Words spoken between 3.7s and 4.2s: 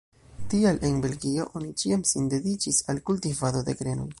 de grenoj.